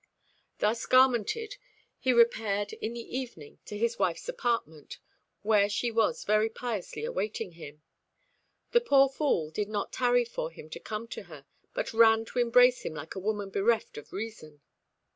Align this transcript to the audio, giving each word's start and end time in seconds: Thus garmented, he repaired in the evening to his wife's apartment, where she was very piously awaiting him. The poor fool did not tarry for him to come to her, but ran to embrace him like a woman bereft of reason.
Thus 0.57 0.83
garmented, 0.87 1.57
he 1.99 2.11
repaired 2.11 2.73
in 2.73 2.93
the 2.93 3.15
evening 3.17 3.59
to 3.65 3.77
his 3.77 3.99
wife's 3.99 4.27
apartment, 4.27 4.97
where 5.43 5.69
she 5.69 5.91
was 5.91 6.23
very 6.23 6.49
piously 6.49 7.05
awaiting 7.05 7.51
him. 7.51 7.83
The 8.71 8.81
poor 8.81 9.07
fool 9.09 9.51
did 9.51 9.69
not 9.69 9.93
tarry 9.93 10.25
for 10.25 10.49
him 10.49 10.71
to 10.71 10.79
come 10.79 11.07
to 11.09 11.25
her, 11.25 11.45
but 11.75 11.93
ran 11.93 12.25
to 12.25 12.39
embrace 12.39 12.81
him 12.81 12.95
like 12.95 13.13
a 13.13 13.19
woman 13.19 13.51
bereft 13.51 13.95
of 13.95 14.11
reason. 14.11 14.61